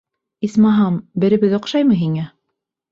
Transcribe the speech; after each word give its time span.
Исмаһам, 0.47 0.97
беребеҙ 1.25 1.57
оҡшаймы 1.61 2.03
һиңә? 2.05 2.29